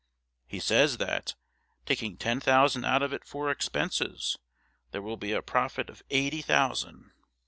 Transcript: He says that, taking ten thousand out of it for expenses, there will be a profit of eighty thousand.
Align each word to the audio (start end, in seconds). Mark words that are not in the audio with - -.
He 0.47 0.59
says 0.59 0.97
that, 0.97 1.35
taking 1.85 2.17
ten 2.17 2.39
thousand 2.39 2.85
out 2.85 3.03
of 3.03 3.13
it 3.13 3.23
for 3.23 3.51
expenses, 3.51 4.35
there 4.89 5.01
will 5.03 5.15
be 5.15 5.31
a 5.31 5.43
profit 5.43 5.91
of 5.91 6.01
eighty 6.09 6.41
thousand. 6.41 7.11